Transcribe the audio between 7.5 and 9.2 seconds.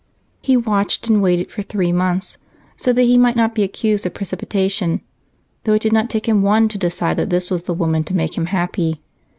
was the woman to make him happy.